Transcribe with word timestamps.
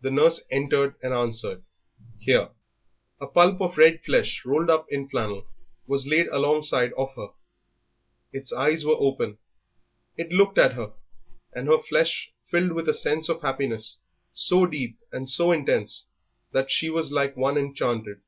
The 0.00 0.10
nurse 0.10 0.44
entered, 0.50 0.96
and 1.00 1.14
answered, 1.14 1.62
"Here." 2.18 2.48
A 3.20 3.26
pulp 3.28 3.60
of 3.60 3.78
red 3.78 4.02
flesh 4.02 4.44
rolled 4.44 4.68
up 4.68 4.86
in 4.90 5.08
flannel 5.08 5.46
was 5.86 6.08
laid 6.08 6.26
alongside 6.26 6.92
of 6.94 7.14
her. 7.14 7.28
Its 8.32 8.52
eyes 8.52 8.84
were 8.84 8.96
open; 8.98 9.38
it 10.16 10.32
looked 10.32 10.58
at 10.58 10.72
her, 10.74 10.92
and 11.52 11.68
her 11.68 11.78
flesh 11.80 12.32
filled 12.50 12.72
with 12.72 12.88
a 12.88 12.94
sense 12.94 13.28
of 13.28 13.40
happiness 13.42 13.98
so 14.32 14.66
deep 14.66 14.98
and 15.12 15.28
so 15.28 15.52
intense 15.52 16.06
that 16.50 16.72
she 16.72 16.90
was 16.90 17.12
like 17.12 17.36
one 17.36 17.56
enchanted. 17.56 18.20